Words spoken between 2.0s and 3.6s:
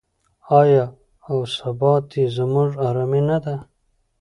یې زموږ ارامي نه ده؟